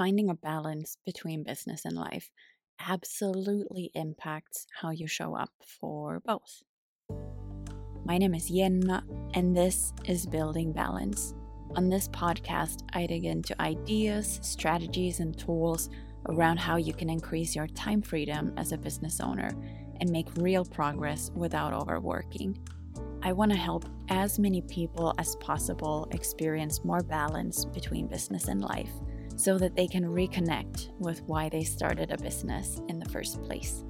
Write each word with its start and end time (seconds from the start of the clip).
finding 0.00 0.30
a 0.30 0.34
balance 0.34 0.96
between 1.04 1.42
business 1.42 1.84
and 1.84 1.94
life 1.94 2.30
absolutely 2.88 3.90
impacts 3.94 4.66
how 4.80 4.88
you 4.88 5.06
show 5.06 5.36
up 5.36 5.50
for 5.60 6.22
both. 6.24 6.62
My 8.06 8.16
name 8.16 8.32
is 8.32 8.48
Jenna, 8.48 9.04
and 9.34 9.54
this 9.54 9.92
is 10.06 10.24
Building 10.24 10.72
Balance. 10.72 11.34
On 11.76 11.90
this 11.90 12.08
podcast, 12.08 12.78
I 12.94 13.04
dig 13.04 13.26
into 13.26 13.60
ideas, 13.60 14.40
strategies, 14.42 15.20
and 15.20 15.38
tools 15.38 15.90
around 16.30 16.56
how 16.56 16.76
you 16.76 16.94
can 16.94 17.10
increase 17.10 17.54
your 17.54 17.66
time 17.66 18.00
freedom 18.00 18.54
as 18.56 18.72
a 18.72 18.78
business 18.78 19.20
owner 19.20 19.50
and 20.00 20.08
make 20.08 20.34
real 20.36 20.64
progress 20.64 21.30
without 21.34 21.74
overworking. 21.74 22.56
I 23.22 23.34
want 23.34 23.50
to 23.50 23.58
help 23.58 23.84
as 24.08 24.38
many 24.38 24.62
people 24.62 25.12
as 25.18 25.36
possible 25.36 26.08
experience 26.12 26.86
more 26.86 27.02
balance 27.02 27.66
between 27.66 28.06
business 28.06 28.48
and 28.48 28.62
life 28.62 28.92
so 29.40 29.56
that 29.56 29.74
they 29.74 29.86
can 29.86 30.04
reconnect 30.04 30.90
with 30.98 31.22
why 31.22 31.48
they 31.48 31.64
started 31.64 32.10
a 32.10 32.18
business 32.18 32.82
in 32.88 32.98
the 32.98 33.08
first 33.08 33.42
place. 33.42 33.84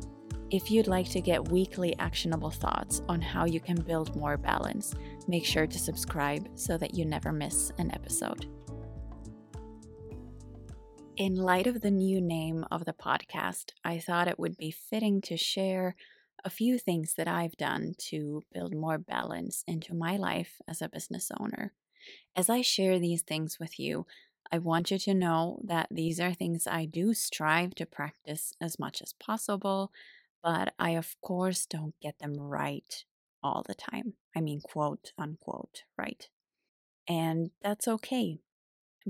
If 0.51 0.71
you'd 0.71 0.87
like 0.87 1.11
to 1.11 1.21
get 1.21 1.49
weekly 1.49 1.99
actionable 1.99 2.51
thoughts 2.51 3.03
on 3.09 3.21
how 3.21 3.47
you 3.47 3.59
can 3.59 3.81
build 3.81 4.15
more 4.15 4.37
balance, 4.37 4.95
make 5.27 5.45
sure 5.45 5.67
to 5.67 5.79
subscribe 5.79 6.49
so 6.55 6.79
that 6.79 6.95
you 6.95 7.05
never 7.05 7.33
miss 7.33 7.73
an 7.79 7.93
episode. 7.93 8.47
In 11.17 11.35
light 11.35 11.67
of 11.67 11.81
the 11.81 11.91
new 11.91 12.21
name 12.21 12.65
of 12.71 12.85
the 12.85 12.93
podcast, 12.93 13.73
I 13.85 13.99
thought 13.99 14.29
it 14.29 14.39
would 14.39 14.57
be 14.57 14.71
fitting 14.71 15.21
to 15.23 15.37
share 15.37 15.97
a 16.45 16.51
few 16.51 16.79
things 16.79 17.15
that 17.15 17.29
I've 17.29 17.57
done 17.57 17.95
to 18.09 18.43
build 18.55 18.75
more 18.75 18.99
balance 18.99 19.65
into 19.67 19.95
my 19.95 20.17
life 20.17 20.63
as 20.69 20.81
a 20.81 20.89
business 20.89 21.31
owner. 21.41 21.73
As 22.35 22.49
I 22.49 22.63
share 22.63 22.99
these 22.99 23.23
things 23.23 23.59
with 23.61 23.79
you, 23.79 24.07
I 24.53 24.59
want 24.59 24.91
you 24.91 24.99
to 24.99 25.15
know 25.15 25.61
that 25.65 25.89
these 25.91 26.19
are 26.21 26.35
things 26.35 26.67
I 26.67 26.85
do 26.85 27.15
strive 27.15 27.75
to 27.77 27.87
practice 27.87 28.53
as 28.61 28.79
much 28.79 29.01
as 29.03 29.13
possible, 29.13 29.93
but 30.43 30.75
I, 30.79 30.91
of 30.91 31.17
course, 31.21 31.67
don't 31.67 31.95
get 32.01 32.19
them 32.19 32.35
right 32.35 33.05
all 33.43 33.65
the 33.67 33.75
time. 33.75 34.15
I 34.37 34.41
mean, 34.41 34.61
quote 34.61 35.13
unquote, 35.19 35.85
right. 35.97 36.29
And 37.09 37.51
that's 37.63 37.89
okay. 37.89 38.41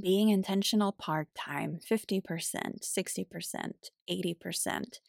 Being 0.00 0.30
intentional 0.30 0.92
part 0.92 1.28
time, 1.34 1.78
50%, 1.80 2.84
60%, 2.84 3.90
80%, 4.08 5.00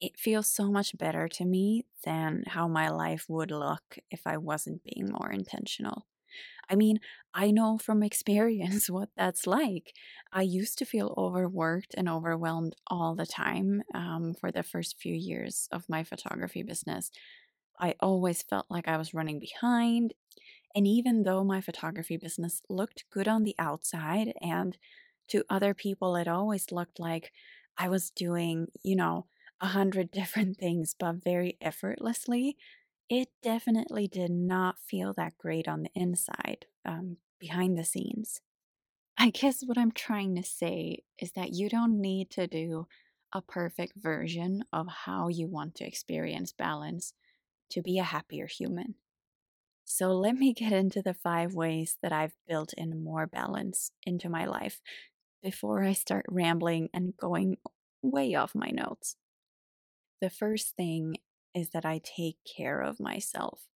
it 0.00 0.18
feels 0.18 0.48
so 0.48 0.70
much 0.70 0.96
better 0.98 1.28
to 1.28 1.44
me 1.44 1.86
than 2.04 2.44
how 2.48 2.68
my 2.68 2.88
life 2.90 3.26
would 3.28 3.50
look 3.50 3.98
if 4.10 4.26
I 4.26 4.36
wasn't 4.38 4.84
being 4.84 5.10
more 5.10 5.30
intentional. 5.30 6.06
I 6.68 6.76
mean, 6.76 7.00
I 7.34 7.50
know 7.50 7.78
from 7.78 8.02
experience 8.04 8.90
what 8.90 9.10
that's 9.16 9.46
like. 9.46 9.94
I 10.32 10.42
used 10.42 10.78
to 10.78 10.84
feel 10.84 11.14
overworked 11.16 11.94
and 11.96 12.08
overwhelmed 12.08 12.74
all 12.86 13.14
the 13.14 13.26
time 13.26 13.82
um, 13.94 14.34
for 14.34 14.50
the 14.52 14.62
first 14.62 14.98
few 14.98 15.14
years 15.14 15.68
of 15.72 15.88
my 15.88 16.04
photography 16.04 16.62
business. 16.62 17.10
I 17.78 17.94
always 18.00 18.42
felt 18.42 18.66
like 18.70 18.88
I 18.88 18.96
was 18.96 19.14
running 19.14 19.38
behind. 19.38 20.14
And 20.74 20.86
even 20.86 21.22
though 21.22 21.44
my 21.44 21.60
photography 21.60 22.16
business 22.16 22.62
looked 22.68 23.04
good 23.10 23.28
on 23.28 23.44
the 23.44 23.56
outside, 23.58 24.34
and 24.40 24.76
to 25.28 25.44
other 25.50 25.74
people, 25.74 26.16
it 26.16 26.28
always 26.28 26.72
looked 26.72 27.00
like 27.00 27.32
I 27.78 27.88
was 27.88 28.10
doing, 28.10 28.68
you 28.82 28.96
know, 28.96 29.26
a 29.60 29.68
hundred 29.68 30.10
different 30.12 30.58
things, 30.58 30.94
but 30.98 31.24
very 31.24 31.56
effortlessly 31.60 32.56
it 33.08 33.28
definitely 33.42 34.08
did 34.08 34.30
not 34.30 34.78
feel 34.80 35.12
that 35.14 35.38
great 35.38 35.68
on 35.68 35.82
the 35.82 35.90
inside, 35.94 36.66
um, 36.84 37.18
behind 37.38 37.78
the 37.78 37.84
scenes. 37.84 38.40
I 39.18 39.30
guess 39.30 39.62
what 39.64 39.78
I'm 39.78 39.92
trying 39.92 40.36
to 40.36 40.42
say 40.42 41.04
is 41.18 41.32
that 41.32 41.52
you 41.52 41.68
don't 41.68 42.00
need 42.00 42.30
to 42.32 42.46
do 42.46 42.88
a 43.32 43.42
perfect 43.42 43.94
version 43.96 44.64
of 44.72 44.88
how 44.88 45.28
you 45.28 45.48
want 45.48 45.74
to 45.76 45.86
experience 45.86 46.52
balance 46.52 47.14
to 47.70 47.82
be 47.82 47.98
a 47.98 48.04
happier 48.04 48.46
human. 48.46 48.96
So, 49.84 50.12
let 50.12 50.36
me 50.36 50.52
get 50.52 50.72
into 50.72 51.02
the 51.02 51.14
five 51.14 51.54
ways 51.54 51.98
that 52.02 52.12
I've 52.12 52.34
built 52.46 52.72
in 52.74 53.02
more 53.04 53.26
balance 53.26 53.90
into 54.04 54.28
my 54.28 54.44
life 54.46 54.80
before 55.42 55.82
I 55.84 55.92
start 55.94 56.26
rambling 56.28 56.90
and 56.94 57.16
going 57.16 57.58
way 58.02 58.34
off 58.34 58.54
my 58.54 58.70
notes. 58.70 59.16
The 60.20 60.28
first 60.30 60.76
thing 60.76 61.16
is 61.56 61.70
that 61.72 61.86
I 61.86 62.00
take 62.04 62.38
care 62.44 62.82
of 62.82 63.00
myself. 63.00 63.68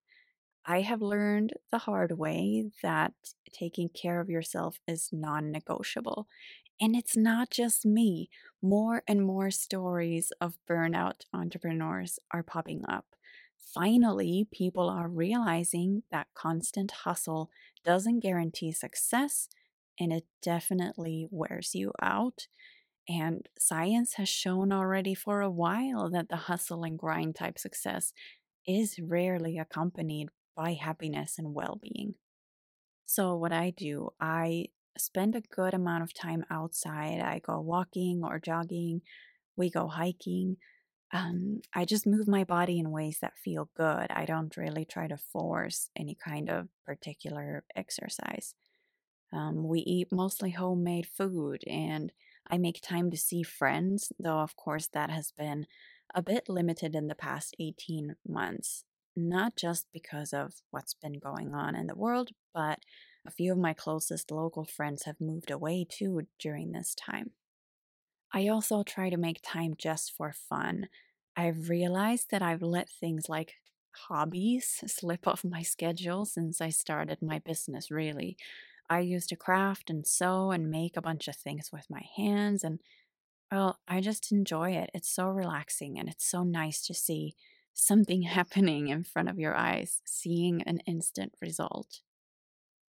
I 0.65 0.81
have 0.81 1.01
learned 1.01 1.53
the 1.71 1.79
hard 1.79 2.17
way 2.17 2.71
that 2.83 3.13
taking 3.51 3.89
care 3.89 4.19
of 4.19 4.29
yourself 4.29 4.79
is 4.87 5.09
non 5.11 5.51
negotiable. 5.51 6.27
And 6.81 6.95
it's 6.95 7.17
not 7.17 7.49
just 7.51 7.85
me. 7.85 8.29
More 8.61 9.03
and 9.07 9.25
more 9.25 9.51
stories 9.51 10.31
of 10.41 10.59
burnout 10.69 11.23
entrepreneurs 11.33 12.19
are 12.31 12.43
popping 12.43 12.85
up. 12.87 13.15
Finally, 13.57 14.47
people 14.51 14.89
are 14.89 15.09
realizing 15.09 16.03
that 16.11 16.27
constant 16.33 16.91
hustle 16.91 17.49
doesn't 17.83 18.19
guarantee 18.21 18.71
success 18.71 19.49
and 19.99 20.13
it 20.13 20.25
definitely 20.41 21.27
wears 21.29 21.75
you 21.75 21.91
out. 22.01 22.47
And 23.09 23.49
science 23.57 24.13
has 24.15 24.29
shown 24.29 24.71
already 24.71 25.15
for 25.15 25.41
a 25.41 25.49
while 25.49 26.09
that 26.11 26.29
the 26.29 26.35
hustle 26.37 26.83
and 26.83 26.97
grind 26.97 27.35
type 27.35 27.57
success 27.57 28.13
is 28.67 28.99
rarely 28.99 29.57
accompanied 29.57 30.29
by 30.55 30.73
happiness 30.73 31.39
and 31.39 31.53
well 31.55 31.79
being. 31.81 32.15
So, 33.05 33.35
what 33.35 33.51
I 33.51 33.71
do, 33.71 34.11
I 34.21 34.67
spend 34.97 35.35
a 35.35 35.41
good 35.41 35.73
amount 35.73 36.03
of 36.03 36.13
time 36.13 36.45
outside. 36.51 37.19
I 37.21 37.39
go 37.39 37.59
walking 37.59 38.21
or 38.23 38.39
jogging, 38.39 39.01
we 39.55 39.69
go 39.71 39.87
hiking. 39.87 40.57
Um, 41.11 41.61
I 41.73 41.85
just 41.85 42.05
move 42.07 42.27
my 42.27 42.43
body 42.43 42.79
in 42.79 42.91
ways 42.91 43.19
that 43.21 43.37
feel 43.37 43.69
good. 43.75 44.07
I 44.11 44.25
don't 44.25 44.55
really 44.57 44.85
try 44.85 45.07
to 45.07 45.17
force 45.17 45.89
any 45.95 46.15
kind 46.15 46.49
of 46.49 46.67
particular 46.85 47.63
exercise. 47.75 48.53
Um, 49.33 49.67
we 49.67 49.79
eat 49.79 50.09
mostly 50.11 50.51
homemade 50.51 51.07
food 51.07 51.63
and 51.67 52.11
I 52.49 52.57
make 52.57 52.81
time 52.81 53.11
to 53.11 53.17
see 53.17 53.43
friends, 53.43 54.11
though, 54.19 54.39
of 54.39 54.55
course, 54.55 54.87
that 54.87 55.09
has 55.09 55.31
been 55.31 55.67
a 56.13 56.21
bit 56.21 56.49
limited 56.49 56.95
in 56.95 57.07
the 57.07 57.15
past 57.15 57.55
18 57.59 58.15
months. 58.27 58.85
Not 59.15 59.55
just 59.55 59.87
because 59.91 60.33
of 60.33 60.61
what's 60.71 60.93
been 60.93 61.19
going 61.19 61.53
on 61.53 61.75
in 61.75 61.87
the 61.87 61.95
world, 61.95 62.31
but 62.53 62.79
a 63.25 63.31
few 63.31 63.51
of 63.51 63.57
my 63.57 63.73
closest 63.73 64.31
local 64.31 64.65
friends 64.65 65.03
have 65.03 65.19
moved 65.21 65.51
away 65.51 65.85
too 65.89 66.27
during 66.39 66.71
this 66.71 66.95
time. 66.95 67.31
I 68.31 68.47
also 68.47 68.83
try 68.83 69.09
to 69.09 69.17
make 69.17 69.39
time 69.43 69.73
just 69.77 70.11
for 70.15 70.31
fun. 70.31 70.89
I've 71.35 71.69
realized 71.69 72.31
that 72.31 72.41
I've 72.41 72.61
let 72.61 72.89
things 72.89 73.29
like 73.29 73.55
hobbies 74.07 74.83
slip 74.87 75.27
off 75.27 75.43
my 75.43 75.61
schedule 75.63 76.25
since 76.25 76.61
I 76.61 76.69
started 76.69 77.21
my 77.21 77.39
business, 77.39 77.89
really. 77.91 78.37
I 78.89 78.99
used 78.99 79.29
to 79.29 79.35
craft 79.35 79.89
and 79.89 80.05
sew 80.05 80.51
and 80.51 80.69
make 80.69 80.97
a 80.97 81.01
bunch 81.01 81.27
of 81.27 81.35
things 81.35 81.69
with 81.71 81.85
my 81.89 82.03
hands. 82.15 82.63
And 82.63 82.79
well, 83.51 83.79
I 83.87 84.01
just 84.01 84.31
enjoy 84.31 84.71
it. 84.71 84.89
It's 84.93 85.13
so 85.13 85.27
relaxing 85.27 85.99
and 85.99 86.09
it's 86.09 86.29
so 86.29 86.43
nice 86.43 86.85
to 86.87 86.93
see 86.93 87.35
something 87.73 88.21
happening 88.23 88.87
in 88.89 89.03
front 89.03 89.29
of 89.29 89.39
your 89.39 89.55
eyes, 89.55 90.01
seeing 90.05 90.61
an 90.63 90.79
instant 90.85 91.33
result. 91.41 92.01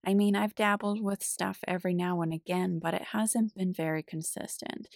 I 0.06 0.14
mean, 0.14 0.36
I've 0.36 0.54
dabbled 0.54 1.02
with 1.02 1.22
stuff 1.22 1.58
every 1.66 1.92
now 1.92 2.22
and 2.22 2.32
again, 2.32 2.78
but 2.80 2.94
it 2.94 3.08
hasn't 3.12 3.56
been 3.56 3.72
very 3.72 4.04
consistent. 4.04 4.86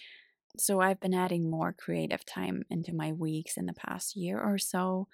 So 0.57 0.79
I've 0.79 0.99
been 0.99 1.13
adding 1.13 1.49
more 1.49 1.73
creative 1.73 2.25
time 2.25 2.63
into 2.69 2.93
my 2.93 3.11
weeks 3.11 3.57
in 3.57 3.65
the 3.65 3.73
past 3.73 4.15
year 4.15 4.39
or 4.39 4.57
so. 4.57 5.07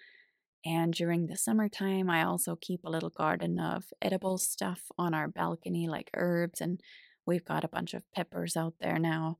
And 0.65 0.93
during 0.93 1.27
the 1.27 1.37
summertime, 1.37 2.09
I 2.09 2.23
also 2.23 2.55
keep 2.55 2.83
a 2.83 2.89
little 2.89 3.09
garden 3.09 3.59
of 3.59 3.85
edible 4.01 4.37
stuff 4.37 4.91
on 4.97 5.13
our 5.13 5.27
balcony, 5.27 5.87
like 5.87 6.09
herbs, 6.15 6.61
and 6.61 6.81
we've 7.25 7.45
got 7.45 7.63
a 7.63 7.69
bunch 7.69 7.93
of 7.93 8.03
peppers 8.13 8.57
out 8.57 8.75
there 8.79 8.99
now. 8.99 9.37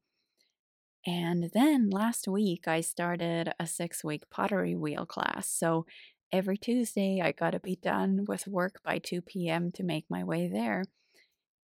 And 1.05 1.49
then 1.53 1.89
last 1.89 2.27
week, 2.27 2.67
I 2.67 2.81
started 2.81 3.53
a 3.59 3.67
six 3.67 4.03
week 4.03 4.29
pottery 4.29 4.75
wheel 4.75 5.05
class. 5.05 5.49
So 5.49 5.85
every 6.31 6.57
Tuesday, 6.57 7.21
I 7.23 7.31
got 7.31 7.51
to 7.51 7.59
be 7.59 7.77
done 7.77 8.25
with 8.27 8.47
work 8.47 8.81
by 8.83 8.99
2 8.99 9.21
p.m. 9.21 9.71
to 9.73 9.83
make 9.83 10.05
my 10.09 10.23
way 10.23 10.49
there. 10.49 10.83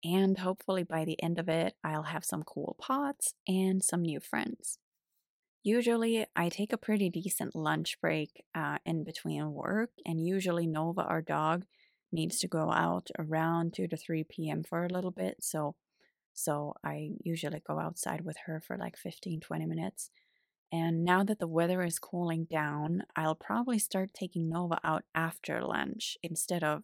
And 0.03 0.39
hopefully, 0.39 0.83
by 0.83 1.05
the 1.05 1.21
end 1.21 1.39
of 1.39 1.49
it, 1.49 1.75
I'll 1.83 2.03
have 2.03 2.25
some 2.25 2.43
cool 2.43 2.75
pots 2.79 3.33
and 3.47 3.83
some 3.83 4.01
new 4.01 4.19
friends. 4.19 4.79
Usually, 5.63 6.25
I 6.35 6.49
take 6.49 6.73
a 6.73 6.77
pretty 6.77 7.09
decent 7.09 7.55
lunch 7.55 7.99
break 8.01 8.43
uh, 8.55 8.79
in 8.85 9.03
between 9.03 9.53
work, 9.53 9.91
and 10.05 10.25
usually, 10.25 10.65
Nova, 10.67 11.03
our 11.03 11.21
dog, 11.21 11.65
needs 12.11 12.39
to 12.39 12.47
go 12.47 12.71
out 12.71 13.09
around 13.19 13.73
2 13.73 13.87
to 13.87 13.97
3 13.97 14.49
p.m. 14.49 14.63
for 14.63 14.83
a 14.85 14.89
little 14.89 15.11
bit. 15.11 15.37
So, 15.43 15.75
so 16.33 16.75
I 16.83 17.11
usually 17.23 17.61
go 17.67 17.79
outside 17.79 18.21
with 18.21 18.37
her 18.45 18.61
for 18.61 18.77
like 18.77 18.97
15, 18.97 19.41
20 19.41 19.65
minutes. 19.67 20.11
And 20.71 21.03
now 21.05 21.23
that 21.25 21.39
the 21.39 21.47
weather 21.47 21.83
is 21.83 21.99
cooling 21.99 22.45
down, 22.45 23.03
I'll 23.15 23.35
probably 23.35 23.79
start 23.79 24.13
taking 24.13 24.49
Nova 24.49 24.79
out 24.83 25.03
after 25.15 25.61
lunch 25.63 26.17
instead 26.23 26.63
of 26.63 26.83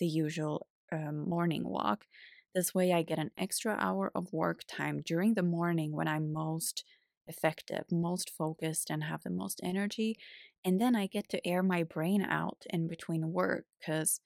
the 0.00 0.06
usual 0.08 0.66
um, 0.92 1.28
morning 1.28 1.64
walk 1.68 2.06
This 2.54 2.74
way, 2.74 2.92
I 2.92 3.02
get 3.02 3.18
an 3.18 3.30
extra 3.38 3.76
hour 3.78 4.10
of 4.14 4.32
work 4.32 4.62
time 4.66 5.02
during 5.04 5.34
the 5.34 5.42
morning 5.42 5.92
when 5.92 6.08
I'm 6.08 6.32
most 6.32 6.84
effective, 7.28 7.84
most 7.90 8.30
focused, 8.30 8.90
and 8.90 9.04
have 9.04 9.22
the 9.22 9.30
most 9.30 9.60
energy. 9.62 10.16
And 10.64 10.80
then 10.80 10.96
I 10.96 11.06
get 11.06 11.28
to 11.30 11.46
air 11.46 11.62
my 11.62 11.82
brain 11.82 12.22
out 12.22 12.64
in 12.70 12.88
between 12.88 13.32
work 13.32 13.64
because 13.78 14.20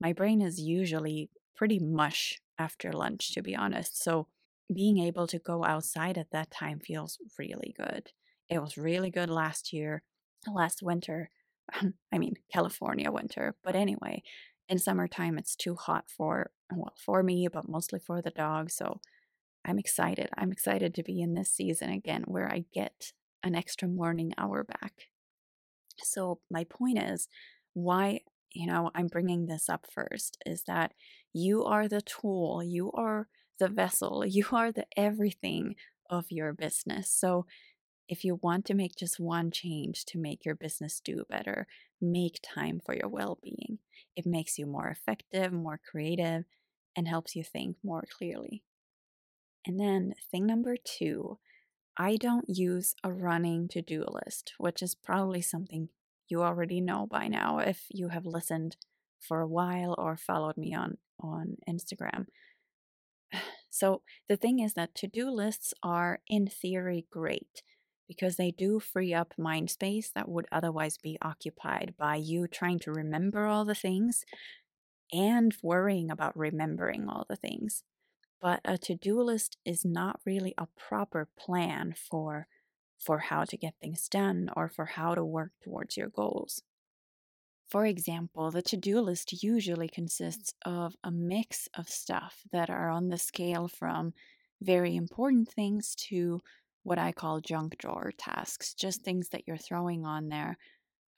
my 0.00 0.12
brain 0.12 0.40
is 0.40 0.60
usually 0.60 1.30
pretty 1.56 1.78
mush 1.78 2.40
after 2.58 2.92
lunch, 2.92 3.34
to 3.34 3.42
be 3.42 3.54
honest. 3.56 4.02
So 4.02 4.28
being 4.72 4.98
able 4.98 5.26
to 5.28 5.38
go 5.38 5.64
outside 5.64 6.18
at 6.18 6.30
that 6.30 6.50
time 6.50 6.80
feels 6.80 7.18
really 7.38 7.74
good. 7.76 8.12
It 8.48 8.60
was 8.60 8.76
really 8.78 9.10
good 9.10 9.30
last 9.30 9.72
year, 9.72 10.02
last 10.46 10.82
winter. 10.82 11.30
I 12.12 12.18
mean, 12.18 12.34
California 12.52 13.10
winter. 13.10 13.56
But 13.62 13.76
anyway, 13.76 14.22
in 14.68 14.78
summertime, 14.78 15.38
it's 15.38 15.56
too 15.56 15.74
hot 15.74 16.06
for, 16.08 16.50
well, 16.72 16.94
for 16.98 17.22
me, 17.22 17.48
but 17.48 17.68
mostly 17.68 17.98
for 18.00 18.22
the 18.22 18.30
dog. 18.30 18.70
So 18.70 19.00
I'm 19.64 19.78
excited. 19.78 20.28
I'm 20.36 20.52
excited 20.52 20.94
to 20.94 21.02
be 21.02 21.20
in 21.20 21.34
this 21.34 21.50
season 21.50 21.90
again 21.90 22.24
where 22.26 22.50
I 22.50 22.64
get 22.72 23.12
an 23.42 23.54
extra 23.54 23.88
morning 23.88 24.32
hour 24.36 24.64
back. 24.64 25.08
So, 25.98 26.40
my 26.50 26.64
point 26.64 27.02
is 27.02 27.28
why, 27.74 28.20
you 28.52 28.66
know, 28.66 28.90
I'm 28.94 29.06
bringing 29.06 29.46
this 29.46 29.68
up 29.68 29.86
first 29.92 30.38
is 30.46 30.64
that 30.66 30.92
you 31.32 31.64
are 31.64 31.88
the 31.88 32.02
tool, 32.02 32.62
you 32.62 32.90
are 32.92 33.28
the 33.58 33.68
vessel, 33.68 34.24
you 34.26 34.46
are 34.52 34.72
the 34.72 34.86
everything 34.96 35.76
of 36.10 36.26
your 36.30 36.52
business. 36.52 37.10
So, 37.10 37.46
if 38.08 38.24
you 38.24 38.38
want 38.42 38.66
to 38.66 38.74
make 38.74 38.96
just 38.96 39.20
one 39.20 39.50
change 39.50 40.04
to 40.06 40.18
make 40.18 40.44
your 40.44 40.54
business 40.54 41.00
do 41.00 41.24
better, 41.30 41.66
make 42.00 42.40
time 42.42 42.80
for 42.84 42.94
your 42.94 43.08
well 43.08 43.38
being. 43.42 43.78
It 44.16 44.26
makes 44.26 44.58
you 44.58 44.66
more 44.66 44.88
effective, 44.88 45.52
more 45.52 45.80
creative, 45.90 46.44
and 46.96 47.08
helps 47.08 47.34
you 47.34 47.44
think 47.44 47.76
more 47.82 48.04
clearly. 48.18 48.64
And 49.66 49.78
then, 49.78 50.14
thing 50.30 50.46
number 50.46 50.76
two, 50.76 51.38
I 51.96 52.16
don't 52.16 52.48
use 52.48 52.94
a 53.04 53.12
running 53.12 53.68
to 53.68 53.82
do 53.82 54.04
list, 54.24 54.54
which 54.58 54.82
is 54.82 54.94
probably 54.94 55.42
something 55.42 55.88
you 56.28 56.42
already 56.42 56.80
know 56.80 57.06
by 57.06 57.28
now 57.28 57.58
if 57.58 57.86
you 57.90 58.08
have 58.08 58.26
listened 58.26 58.76
for 59.20 59.40
a 59.40 59.46
while 59.46 59.94
or 59.98 60.16
followed 60.16 60.56
me 60.56 60.74
on, 60.74 60.98
on 61.20 61.56
Instagram. 61.68 62.26
So, 63.74 64.02
the 64.28 64.36
thing 64.36 64.58
is 64.58 64.74
that 64.74 64.94
to 64.96 65.06
do 65.06 65.30
lists 65.30 65.72
are, 65.82 66.20
in 66.28 66.46
theory, 66.46 67.06
great 67.10 67.62
because 68.06 68.36
they 68.36 68.50
do 68.50 68.78
free 68.78 69.14
up 69.14 69.32
mind 69.38 69.70
space 69.70 70.10
that 70.14 70.28
would 70.28 70.46
otherwise 70.52 70.98
be 70.98 71.16
occupied 71.22 71.94
by 71.98 72.16
you 72.16 72.46
trying 72.46 72.78
to 72.80 72.92
remember 72.92 73.46
all 73.46 73.64
the 73.64 73.74
things 73.74 74.26
and 75.10 75.56
worrying 75.62 76.10
about 76.10 76.36
remembering 76.36 77.08
all 77.08 77.24
the 77.28 77.36
things. 77.36 77.84
But 78.42 78.60
a 78.66 78.76
to 78.76 78.94
do 78.94 79.22
list 79.22 79.56
is 79.64 79.86
not 79.86 80.20
really 80.26 80.52
a 80.58 80.66
proper 80.66 81.30
plan 81.38 81.94
for, 81.94 82.46
for 82.98 83.20
how 83.20 83.44
to 83.44 83.56
get 83.56 83.76
things 83.80 84.06
done 84.08 84.50
or 84.54 84.68
for 84.68 84.84
how 84.84 85.14
to 85.14 85.24
work 85.24 85.52
towards 85.62 85.96
your 85.96 86.10
goals. 86.10 86.62
For 87.68 87.86
example, 87.86 88.50
the 88.52 88.62
to 88.62 88.76
do 88.76 89.00
list 89.00 89.42
usually 89.42 89.88
consists 89.88 90.54
of 90.64 90.94
a 91.02 91.10
mix 91.10 91.68
of 91.74 91.88
stuff 91.88 92.42
that 92.52 92.70
are 92.70 92.88
on 92.88 93.08
the 93.08 93.18
scale 93.18 93.66
from 93.66 94.14
very 94.60 94.94
important 94.94 95.50
things 95.50 95.94
to 96.10 96.40
what 96.84 96.98
I 96.98 97.10
call 97.12 97.40
junk 97.40 97.78
drawer 97.78 98.12
tasks, 98.16 98.74
just 98.74 99.02
things 99.02 99.30
that 99.30 99.46
you're 99.48 99.56
throwing 99.56 100.04
on 100.04 100.28
there 100.28 100.56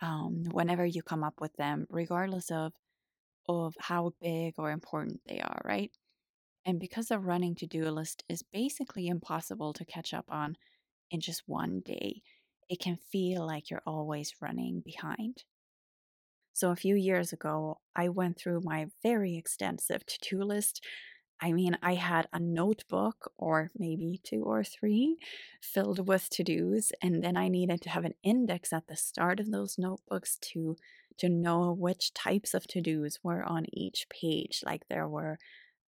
um, 0.00 0.44
whenever 0.52 0.86
you 0.86 1.02
come 1.02 1.24
up 1.24 1.40
with 1.40 1.54
them, 1.56 1.86
regardless 1.90 2.50
of 2.50 2.72
of 3.48 3.74
how 3.80 4.12
big 4.20 4.54
or 4.58 4.70
important 4.70 5.20
they 5.26 5.40
are, 5.40 5.62
right? 5.64 5.92
And 6.66 6.78
because 6.80 7.10
a 7.10 7.18
running 7.18 7.54
to 7.56 7.66
do 7.66 7.84
list 7.90 8.24
is 8.28 8.42
basically 8.42 9.06
impossible 9.08 9.72
to 9.74 9.84
catch 9.84 10.12
up 10.12 10.30
on 10.30 10.56
in 11.10 11.20
just 11.20 11.48
one 11.48 11.80
day, 11.80 12.22
it 12.68 12.80
can 12.80 12.96
feel 12.96 13.46
like 13.46 13.70
you're 13.70 13.82
always 13.86 14.40
running 14.42 14.80
behind. 14.80 15.44
So, 16.52 16.70
a 16.70 16.76
few 16.76 16.94
years 16.94 17.32
ago, 17.32 17.80
I 17.96 18.08
went 18.08 18.38
through 18.38 18.60
my 18.62 18.86
very 19.02 19.36
extensive 19.36 20.06
to 20.06 20.18
do 20.20 20.42
list 20.44 20.84
I 21.40 21.52
mean, 21.52 21.78
I 21.82 21.94
had 21.94 22.28
a 22.32 22.40
notebook 22.40 23.32
or 23.38 23.70
maybe 23.76 24.20
two 24.24 24.44
or 24.44 24.64
three 24.64 25.18
filled 25.62 26.08
with 26.08 26.30
to 26.30 26.44
dos, 26.44 26.92
and 27.02 27.24
then 27.24 27.36
I 27.36 27.48
needed 27.48 27.82
to 27.82 27.90
have 27.90 28.04
an 28.06 28.14
index 28.22 28.72
at 28.72 28.88
the 28.88 28.96
start 28.96 29.40
of 29.40 29.50
those 29.52 29.78
notebooks 29.78 30.38
to 30.52 30.76
to 31.18 31.28
know 31.28 31.72
which 31.72 32.14
types 32.14 32.54
of 32.54 32.66
to 32.68 32.80
dos 32.82 33.20
were 33.24 33.42
on 33.44 33.66
each 33.72 34.08
page. 34.10 34.62
Like 34.64 34.88
there 34.88 35.08
were 35.08 35.38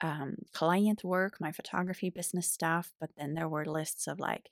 um, 0.00 0.36
client 0.52 1.04
work, 1.04 1.40
my 1.40 1.52
photography 1.52 2.10
business 2.10 2.50
stuff, 2.50 2.92
but 3.00 3.10
then 3.16 3.34
there 3.34 3.48
were 3.48 3.64
lists 3.64 4.06
of 4.06 4.20
like 4.20 4.48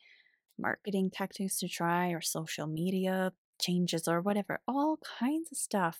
marketing 0.58 1.10
tactics 1.10 1.58
to 1.58 1.68
try 1.68 2.08
or 2.08 2.20
social 2.20 2.66
media 2.66 3.32
changes 3.60 4.08
or 4.08 4.20
whatever, 4.20 4.60
all 4.66 4.98
kinds 5.18 5.50
of 5.52 5.58
stuff 5.58 5.98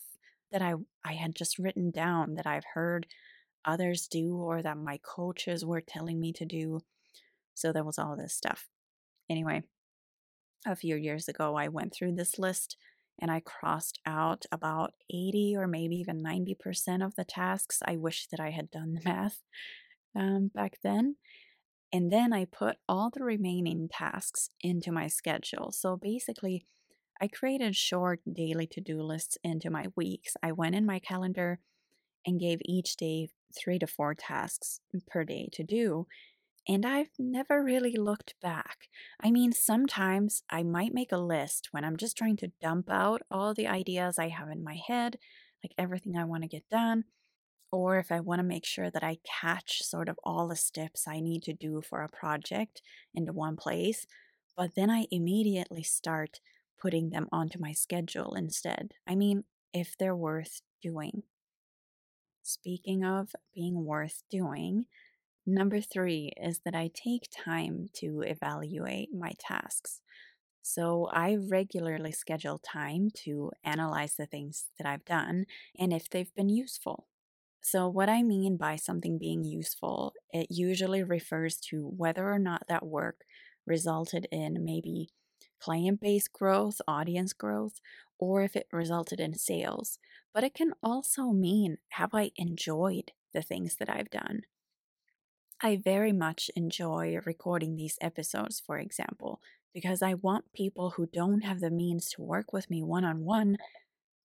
that 0.52 0.62
I 0.62 0.75
I 1.05 1.14
had 1.14 1.35
just 1.35 1.58
written 1.58 1.91
down 1.91 2.35
that 2.35 2.46
I've 2.46 2.64
heard 2.75 3.06
others 3.64 4.06
do 4.08 4.37
or 4.37 4.62
that 4.62 4.76
my 4.76 4.99
coaches 5.02 5.64
were 5.64 5.81
telling 5.81 6.20
me 6.20 6.32
to 6.35 6.44
do. 6.44 6.81
So 7.55 7.73
there 7.73 7.85
was 7.85 7.99
all 7.99 8.17
this 8.17 8.35
stuff. 8.35 8.69
Anyway, 9.31 9.62
a 10.67 10.76
few 10.76 10.96
years 10.96 11.29
ago, 11.29 11.56
I 11.56 11.69
went 11.69 11.93
through 11.94 12.14
this 12.14 12.38
list 12.38 12.76
and 13.19 13.31
I 13.31 13.40
crossed 13.40 14.00
out 14.06 14.44
about 14.50 14.94
80 15.11 15.55
or 15.56 15.66
maybe 15.66 15.96
even 15.96 16.22
90% 16.22 17.05
of 17.05 17.14
the 17.14 17.25
tasks. 17.25 17.82
I 17.87 17.96
wish 17.96 18.26
that 18.28 18.40
I 18.40 18.50
had 18.50 18.70
done 18.70 18.94
the 18.94 19.02
math 19.05 19.43
um, 20.16 20.50
back 20.55 20.78
then. 20.82 21.16
And 21.93 22.11
then 22.11 22.32
I 22.32 22.44
put 22.44 22.76
all 22.88 23.11
the 23.11 23.22
remaining 23.22 23.88
tasks 23.88 24.50
into 24.61 24.90
my 24.90 25.06
schedule. 25.06 25.70
So 25.70 25.96
basically, 25.96 26.66
I 27.20 27.28
created 27.28 27.76
short 27.76 28.20
daily 28.31 28.66
to 28.69 28.81
do 28.81 29.00
lists 29.00 29.38
into 29.44 29.70
my 29.70 29.87
weeks. 29.94 30.37
I 30.43 30.50
went 30.50 30.75
in 30.75 30.84
my 30.84 30.99
calendar 30.99 31.60
and 32.26 32.40
gave 32.40 32.58
each 32.64 32.96
day 32.96 33.28
three 33.56 33.78
to 33.78 33.87
four 33.87 34.14
tasks 34.14 34.81
per 35.06 35.22
day 35.22 35.49
to 35.52 35.62
do. 35.62 36.06
And 36.66 36.87
I've 36.87 37.11
never 37.19 37.62
really 37.62 37.96
looked 37.96 38.34
back. 38.40 38.88
I 39.20 39.31
mean, 39.31 39.52
sometimes 39.52 40.43
I 40.49 40.62
might 40.62 40.94
make 40.94 41.12
a 41.12 41.19
list 41.19 41.69
when 41.72 41.84
I'm 41.84 41.96
just 41.96 42.16
trying 42.16 42.37
to 42.38 42.52
dump 42.61 42.90
out 42.90 43.22
all 43.31 43.52
the 43.55 43.66
ideas 43.66 44.19
I 44.19 44.28
have 44.28 44.49
in 44.50 44.64
my 44.64 44.76
head, 44.76 45.19
like 45.62 45.72
everything 45.78 46.16
I 46.16 46.25
want 46.25 46.43
to 46.43 46.49
get 46.49 46.69
done, 46.70 47.05
or 47.72 47.99
if 47.99 48.12
I 48.12 48.20
want 48.20 48.40
to 48.40 48.44
make 48.44 48.66
sure 48.66 48.90
that 48.90 49.05
I 49.05 49.19
catch 49.25 49.82
sort 49.82 50.08
of 50.08 50.19
all 50.25 50.49
the 50.49 50.56
steps 50.56 51.08
I 51.08 51.20
need 51.20 51.43
to 51.44 51.55
do 51.55 51.82
for 51.82 52.02
a 52.02 52.08
project 52.08 52.82
into 53.14 53.32
one 53.32 53.56
place. 53.56 54.06
But 54.56 54.75
then 54.75 54.90
I 54.90 55.06
immediately 55.10 55.82
start 55.82 56.41
putting 56.81 57.10
them 57.10 57.29
onto 57.32 57.58
my 57.58 57.72
schedule 57.72 58.34
instead. 58.34 58.94
I 59.06 59.17
mean, 59.17 59.44
if 59.72 59.96
they're 59.98 60.17
worth 60.17 60.62
doing. 60.82 61.24
Speaking 62.43 63.05
of 63.05 63.34
being 63.55 63.84
worth 63.84 64.22
doing, 64.31 64.86
number 65.46 65.81
three 65.81 66.32
is 66.36 66.60
that 66.60 66.74
I 66.74 66.91
take 66.93 67.29
time 67.31 67.89
to 67.94 68.22
evaluate 68.22 69.13
my 69.13 69.32
tasks. 69.39 70.01
So 70.63 71.08
I 71.13 71.36
regularly 71.36 72.13
schedule 72.13 72.58
time 72.58 73.10
to 73.24 73.53
analyze 73.65 74.17
the 74.17 74.27
things 74.27 74.67
that 74.79 74.86
I've 74.86 75.05
done 75.05 75.46
and 75.79 75.93
if 75.93 76.08
they've 76.10 76.34
been 76.34 76.48
useful. 76.48 77.08
So, 77.63 77.89
what 77.89 78.08
I 78.08 78.22
mean 78.22 78.56
by 78.56 78.77
something 78.77 79.19
being 79.19 79.43
useful, 79.44 80.15
it 80.32 80.48
usually 80.51 81.03
refers 81.03 81.56
to 81.70 81.86
whether 81.89 82.31
or 82.32 82.39
not 82.39 82.69
that 82.69 82.86
work 82.86 83.24
resulted 83.67 84.27
in 84.31 84.65
maybe 84.65 85.10
client 85.60 86.01
base 86.01 86.29
growth, 86.29 86.81
audience 86.86 87.32
growth, 87.32 87.81
or 88.19 88.43
if 88.43 88.55
it 88.55 88.69
resulted 88.72 89.19
in 89.20 89.34
sales. 89.34 89.98
But 90.32 90.44
it 90.44 90.55
can 90.55 90.74
also 90.82 91.31
mean 91.32 91.79
have 91.91 92.15
I 92.15 92.32
enjoyed 92.36 93.13
the 93.32 93.43
things 93.43 93.77
that 93.77 93.91
I've 93.91 94.10
done? 94.10 94.43
I 95.65 95.77
very 95.77 96.13
much 96.13 96.51
enjoy 96.55 97.19
recording 97.25 97.75
these 97.75 97.97
episodes, 98.03 98.61
for 98.61 98.77
example, 98.77 99.41
because 99.73 100.03
I 100.03 100.13
want 100.13 100.53
people 100.53 100.91
who 100.91 101.06
don't 101.06 101.41
have 101.41 101.61
the 101.61 101.71
means 101.71 102.11
to 102.11 102.23
work 102.23 102.53
with 102.53 102.69
me 102.69 102.83
one 102.83 103.03
on 103.03 103.25
one 103.25 103.56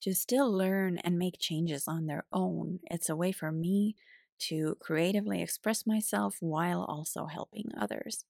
to 0.02 0.14
still 0.14 0.52
learn 0.52 0.98
and 0.98 1.18
make 1.18 1.40
changes 1.40 1.88
on 1.88 2.08
their 2.08 2.26
own. 2.34 2.80
It's 2.92 3.08
a 3.08 3.16
way 3.16 3.32
for 3.32 3.54
me 3.54 3.96
to 4.50 4.76
creatively 4.82 5.42
express 5.42 5.88
myself 5.88 6.36
while 6.42 6.84
also 6.84 7.28
helping 7.28 7.72
others. 7.80 8.26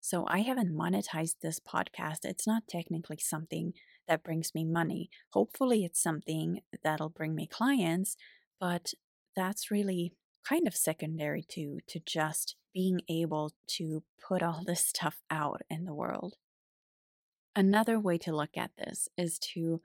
So 0.00 0.24
I 0.26 0.38
haven't 0.38 0.74
monetized 0.74 1.40
this 1.42 1.60
podcast. 1.60 2.24
It's 2.24 2.46
not 2.46 2.62
technically 2.66 3.18
something 3.20 3.74
that 4.08 4.24
brings 4.24 4.54
me 4.54 4.64
money. 4.64 5.10
Hopefully, 5.34 5.84
it's 5.84 6.02
something 6.02 6.62
that'll 6.82 7.10
bring 7.10 7.34
me 7.34 7.46
clients, 7.46 8.16
but 8.58 8.94
that's 9.36 9.70
really 9.70 10.14
kind 10.48 10.66
of 10.66 10.74
secondary 10.74 11.44
to 11.50 11.80
to 11.88 12.00
just 12.00 12.56
being 12.72 13.00
able 13.08 13.52
to 13.66 14.02
put 14.26 14.42
all 14.42 14.62
this 14.64 14.86
stuff 14.86 15.20
out 15.30 15.62
in 15.68 15.84
the 15.84 15.94
world. 15.94 16.36
Another 17.56 17.98
way 17.98 18.16
to 18.18 18.34
look 18.34 18.56
at 18.56 18.70
this 18.78 19.08
is 19.16 19.38
to 19.54 19.80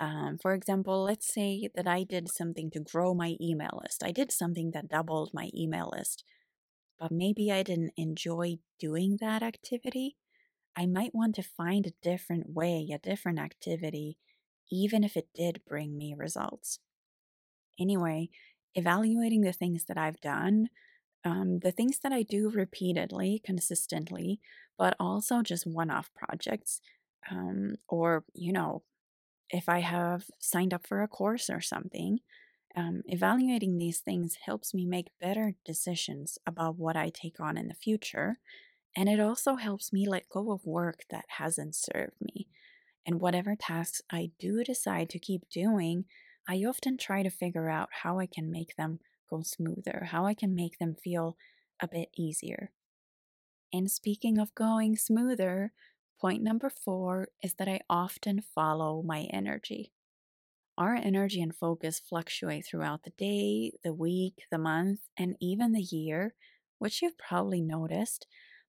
um, 0.00 0.38
for 0.42 0.54
example, 0.54 1.04
let's 1.04 1.32
say 1.32 1.68
that 1.76 1.86
I 1.86 2.02
did 2.02 2.28
something 2.28 2.68
to 2.72 2.80
grow 2.80 3.14
my 3.14 3.36
email 3.40 3.80
list. 3.82 4.02
I 4.04 4.10
did 4.10 4.32
something 4.32 4.72
that 4.72 4.88
doubled 4.88 5.30
my 5.32 5.50
email 5.54 5.92
list 5.96 6.24
but 6.98 7.12
maybe 7.12 7.50
I 7.50 7.62
didn't 7.62 7.92
enjoy 7.96 8.58
doing 8.78 9.18
that 9.20 9.42
activity, 9.42 10.16
I 10.76 10.86
might 10.86 11.14
want 11.14 11.34
to 11.36 11.42
find 11.42 11.86
a 11.86 11.92
different 12.02 12.50
way, 12.50 12.88
a 12.92 12.98
different 12.98 13.38
activity, 13.38 14.18
even 14.70 15.04
if 15.04 15.16
it 15.16 15.28
did 15.34 15.62
bring 15.66 15.96
me 15.96 16.14
results. 16.16 16.80
Anyway, 17.78 18.30
evaluating 18.74 19.42
the 19.42 19.52
things 19.52 19.84
that 19.84 19.98
I've 19.98 20.20
done, 20.20 20.68
um, 21.24 21.60
the 21.60 21.72
things 21.72 22.00
that 22.00 22.12
I 22.12 22.22
do 22.22 22.50
repeatedly, 22.50 23.40
consistently, 23.44 24.40
but 24.78 24.96
also 25.00 25.42
just 25.42 25.66
one 25.66 25.90
off 25.90 26.12
projects, 26.14 26.80
um, 27.30 27.76
or, 27.88 28.24
you 28.34 28.52
know, 28.52 28.84
if 29.50 29.68
I 29.68 29.80
have 29.80 30.26
signed 30.40 30.74
up 30.74 30.86
for 30.86 31.02
a 31.02 31.08
course 31.08 31.50
or 31.50 31.60
something, 31.60 32.20
um, 32.76 33.02
evaluating 33.06 33.78
these 33.78 34.00
things 34.00 34.36
helps 34.46 34.74
me 34.74 34.86
make 34.86 35.18
better 35.20 35.54
decisions 35.64 36.38
about 36.46 36.76
what 36.76 36.96
I 36.96 37.10
take 37.10 37.40
on 37.40 37.56
in 37.56 37.68
the 37.68 37.74
future. 37.74 38.38
And 38.96 39.08
it 39.08 39.20
also 39.20 39.56
helps 39.56 39.92
me 39.92 40.08
let 40.08 40.28
go 40.28 40.52
of 40.52 40.66
work 40.66 41.04
that 41.10 41.26
hasn't 41.38 41.74
served 41.76 42.20
me. 42.20 42.48
And 43.06 43.20
whatever 43.20 43.56
tasks 43.56 44.02
I 44.10 44.32
do 44.38 44.64
decide 44.64 45.10
to 45.10 45.18
keep 45.18 45.48
doing, 45.50 46.06
I 46.48 46.56
often 46.64 46.98
try 46.98 47.22
to 47.22 47.30
figure 47.30 47.70
out 47.70 47.88
how 48.02 48.18
I 48.18 48.26
can 48.26 48.50
make 48.50 48.76
them 48.76 49.00
go 49.30 49.42
smoother, 49.42 50.08
how 50.10 50.26
I 50.26 50.34
can 50.34 50.54
make 50.54 50.78
them 50.78 50.94
feel 50.94 51.36
a 51.80 51.88
bit 51.88 52.08
easier. 52.16 52.70
And 53.72 53.90
speaking 53.90 54.38
of 54.38 54.54
going 54.54 54.96
smoother, 54.96 55.72
point 56.20 56.42
number 56.42 56.70
four 56.70 57.28
is 57.42 57.54
that 57.54 57.68
I 57.68 57.80
often 57.88 58.40
follow 58.40 59.02
my 59.02 59.22
energy. 59.32 59.92
Our 60.76 60.94
energy 60.94 61.40
and 61.40 61.54
focus 61.54 62.00
fluctuate 62.00 62.66
throughout 62.66 63.04
the 63.04 63.12
day, 63.16 63.72
the 63.82 63.94
week, 63.94 64.42
the 64.50 64.58
month, 64.58 65.00
and 65.16 65.36
even 65.40 65.72
the 65.72 65.82
year, 65.82 66.34
which 66.78 67.00
you've 67.00 67.18
probably 67.18 67.60
noticed. 67.60 68.26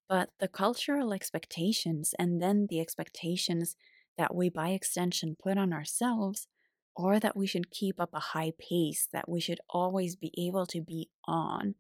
But 0.08 0.30
the 0.40 0.48
cultural 0.48 1.14
expectations 1.14 2.14
and 2.20 2.42
then 2.42 2.68
the 2.70 2.80
expectations 2.80 3.76
that 4.18 4.36
we, 4.36 4.50
by 4.50 4.70
extension, 4.70 5.36
put 5.42 5.58
on 5.58 5.74
ourselves, 5.74 6.48
or 6.96 7.20
that 7.20 7.36
we 7.36 7.46
should 7.46 7.72
keep 7.72 8.00
up 8.00 8.10
a 8.14 8.20
high 8.20 8.54
pace, 8.58 9.08
that 9.12 9.28
we 9.28 9.40
should 9.40 9.60
always 9.70 10.16
be 10.16 10.32
able 10.38 10.66
to 10.68 10.82
be 10.82 11.10
on. 11.28 11.76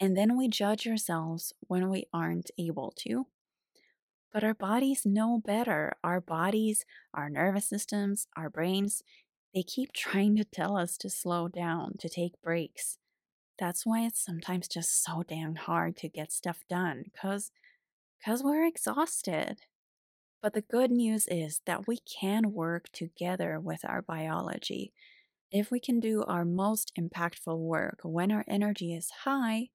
And 0.00 0.16
then 0.16 0.36
we 0.36 0.48
judge 0.48 0.86
ourselves 0.86 1.52
when 1.60 1.88
we 1.88 2.04
aren't 2.12 2.50
able 2.58 2.92
to. 2.98 3.26
But 4.32 4.44
our 4.44 4.54
bodies 4.54 5.02
know 5.04 5.40
better. 5.44 5.94
Our 6.04 6.20
bodies, 6.20 6.84
our 7.14 7.30
nervous 7.30 7.68
systems, 7.68 8.26
our 8.36 8.50
brains, 8.50 9.02
they 9.54 9.62
keep 9.62 9.92
trying 9.94 10.36
to 10.36 10.44
tell 10.44 10.76
us 10.76 10.96
to 10.98 11.10
slow 11.10 11.48
down, 11.48 11.94
to 11.98 12.08
take 12.08 12.40
breaks. 12.42 12.98
That's 13.58 13.84
why 13.84 14.02
it's 14.02 14.24
sometimes 14.24 14.68
just 14.68 15.02
so 15.02 15.24
damn 15.26 15.56
hard 15.56 15.96
to 15.98 16.08
get 16.08 16.30
stuff 16.30 16.60
done, 16.68 17.04
because 17.12 17.50
cause 18.24 18.42
we're 18.44 18.64
exhausted. 18.64 19.62
But 20.40 20.54
the 20.54 20.62
good 20.62 20.90
news 20.90 21.26
is 21.28 21.62
that 21.66 21.86
we 21.86 21.98
can 21.98 22.52
work 22.52 22.88
together 22.92 23.58
with 23.58 23.80
our 23.84 24.02
biology. 24.02 24.92
If 25.50 25.70
we 25.70 25.80
can 25.80 25.98
do 25.98 26.24
our 26.24 26.44
most 26.44 26.92
impactful 26.98 27.58
work 27.58 28.00
when 28.02 28.30
our 28.30 28.44
energy 28.46 28.94
is 28.94 29.10
high, 29.24 29.70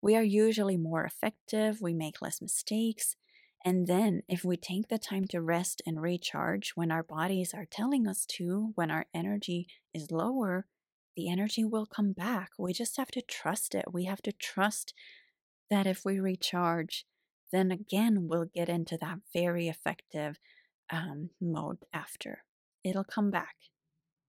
we 0.00 0.16
are 0.16 0.22
usually 0.22 0.76
more 0.76 1.04
effective, 1.04 1.80
we 1.80 1.92
make 1.92 2.22
less 2.22 2.40
mistakes, 2.40 3.16
and 3.64 3.86
then, 3.86 4.22
if 4.28 4.44
we 4.44 4.56
take 4.56 4.88
the 4.88 4.98
time 4.98 5.26
to 5.28 5.40
rest 5.40 5.82
and 5.84 6.00
recharge 6.00 6.70
when 6.74 6.92
our 6.92 7.02
bodies 7.02 7.52
are 7.52 7.66
telling 7.66 8.06
us 8.06 8.24
to, 8.26 8.72
when 8.76 8.90
our 8.90 9.06
energy 9.12 9.66
is 9.92 10.12
lower, 10.12 10.66
the 11.16 11.28
energy 11.28 11.64
will 11.64 11.86
come 11.86 12.12
back. 12.12 12.50
We 12.56 12.72
just 12.72 12.96
have 12.96 13.10
to 13.10 13.20
trust 13.20 13.74
it. 13.74 13.92
We 13.92 14.04
have 14.04 14.22
to 14.22 14.32
trust 14.32 14.94
that 15.70 15.86
if 15.86 16.04
we 16.04 16.20
recharge, 16.20 17.04
then 17.52 17.70
again, 17.70 18.28
we'll 18.28 18.44
get 18.44 18.68
into 18.68 18.96
that 18.98 19.18
very 19.32 19.68
effective 19.68 20.38
um, 20.90 21.30
mode 21.40 21.78
after. 21.92 22.44
It'll 22.84 23.04
come 23.04 23.30
back. 23.30 23.54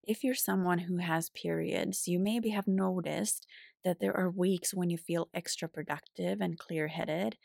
If 0.04 0.24
you're 0.24 0.36
someone 0.36 0.80
who 0.80 0.98
has 0.98 1.30
periods, 1.30 2.08
you 2.08 2.20
maybe 2.20 2.50
have 2.50 2.68
noticed 2.68 3.46
that 3.84 4.00
there 4.00 4.16
are 4.16 4.30
weeks 4.30 4.74
when 4.74 4.90
you 4.90 4.98
feel 4.98 5.30
extra 5.34 5.70
productive 5.70 6.42
and 6.42 6.58
clear 6.58 6.88
headed, 6.88 7.38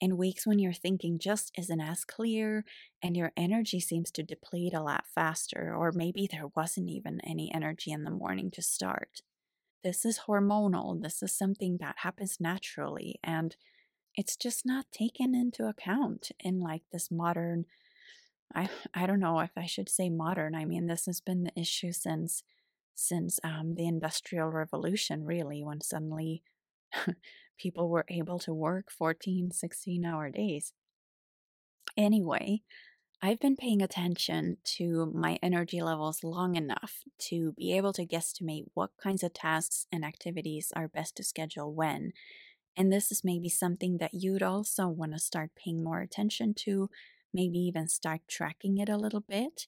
and 0.00 0.18
weeks 0.18 0.46
when 0.46 0.58
your 0.58 0.72
thinking 0.72 1.18
just 1.18 1.50
isn't 1.58 1.80
as 1.80 2.04
clear 2.04 2.64
and 3.02 3.16
your 3.16 3.32
energy 3.36 3.80
seems 3.80 4.10
to 4.12 4.22
deplete 4.22 4.74
a 4.74 4.82
lot 4.82 5.04
faster, 5.12 5.74
or 5.76 5.92
maybe 5.92 6.28
there 6.30 6.48
wasn't 6.54 6.88
even 6.88 7.20
any 7.24 7.52
energy 7.54 7.90
in 7.90 8.04
the 8.04 8.10
morning 8.10 8.50
to 8.52 8.62
start. 8.62 9.22
This 9.84 10.04
is 10.04 10.20
hormonal. 10.26 11.00
This 11.00 11.22
is 11.22 11.36
something 11.36 11.78
that 11.80 11.96
happens 11.98 12.38
naturally, 12.40 13.18
and 13.22 13.56
it's 14.14 14.36
just 14.36 14.66
not 14.66 14.86
taken 14.92 15.34
into 15.34 15.66
account 15.66 16.30
in 16.40 16.60
like 16.60 16.82
this 16.92 17.10
modern. 17.10 17.66
I 18.54 18.68
I 18.94 19.06
don't 19.06 19.20
know 19.20 19.40
if 19.40 19.52
I 19.56 19.66
should 19.66 19.88
say 19.88 20.08
modern. 20.08 20.54
I 20.54 20.64
mean, 20.64 20.86
this 20.86 21.06
has 21.06 21.20
been 21.20 21.44
the 21.44 21.60
issue 21.60 21.92
since 21.92 22.42
since 22.94 23.38
um, 23.44 23.74
the 23.76 23.86
industrial 23.86 24.48
revolution, 24.48 25.24
really, 25.24 25.62
when 25.62 25.80
suddenly 25.80 26.42
people 27.58 27.88
were 27.88 28.04
able 28.08 28.40
to 28.40 28.52
work 28.52 28.90
14, 28.90 29.52
16 29.52 30.04
hour 30.04 30.30
days. 30.30 30.72
Anyway, 31.96 32.62
I've 33.20 33.40
been 33.40 33.56
paying 33.56 33.82
attention 33.82 34.58
to 34.76 35.10
my 35.14 35.38
energy 35.42 35.80
levels 35.80 36.22
long 36.22 36.54
enough 36.54 37.02
to 37.30 37.52
be 37.52 37.76
able 37.76 37.92
to 37.94 38.06
guesstimate 38.06 38.66
what 38.74 38.90
kinds 39.02 39.24
of 39.24 39.32
tasks 39.32 39.86
and 39.92 40.04
activities 40.04 40.72
are 40.76 40.86
best 40.86 41.16
to 41.16 41.24
schedule 41.24 41.72
when. 41.72 42.12
And 42.78 42.92
this 42.92 43.10
is 43.10 43.24
maybe 43.24 43.48
something 43.48 43.98
that 43.98 44.14
you'd 44.14 44.42
also 44.42 44.86
want 44.86 45.12
to 45.12 45.18
start 45.18 45.50
paying 45.56 45.82
more 45.82 46.00
attention 46.00 46.54
to, 46.58 46.88
maybe 47.34 47.58
even 47.58 47.88
start 47.88 48.20
tracking 48.28 48.78
it 48.78 48.88
a 48.88 48.96
little 48.96 49.20
bit. 49.20 49.66